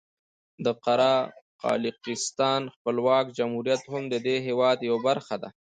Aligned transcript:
د 0.65 0.67
قره 0.83 1.13
قالیاقستان 1.61 2.61
خپلواکه 2.75 3.35
جمهوریت 3.37 3.81
هم 3.93 4.03
د 4.09 4.15
دې 4.25 4.35
هېواد 4.47 4.77
یوه 4.89 4.99
برخه 5.07 5.35
ده. 5.41 5.49